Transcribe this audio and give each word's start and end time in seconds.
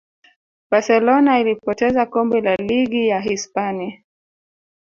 barcelona 0.71 1.39
ilipoteza 1.39 2.05
kombe 2.05 2.41
la 2.41 2.55
ligi 2.55 3.07
ya 3.07 3.19
hispania 3.21 4.01